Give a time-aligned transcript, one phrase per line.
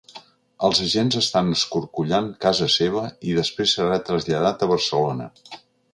[0.67, 3.03] Els agents estan escorcollant casa seva
[3.33, 5.29] i després serà traslladat a Barcelona.